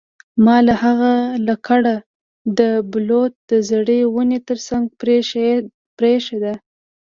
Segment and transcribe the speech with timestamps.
[0.43, 1.13] ما هغه
[1.47, 1.95] لکړه
[2.57, 2.59] د
[2.91, 4.83] بلوط د زړې ونې ترڅنګ
[5.97, 6.53] پریښې ده